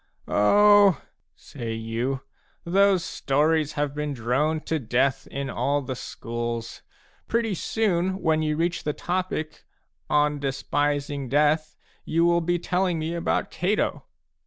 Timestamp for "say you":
1.35-2.21